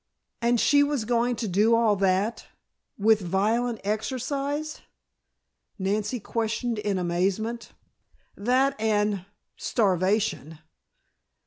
[0.41, 2.47] "And she was going to do all that
[2.97, 4.81] with violent exercise?"
[5.77, 7.73] Nancy questioned in amazement.
[8.35, 9.27] "That and
[9.57, 10.57] starvation."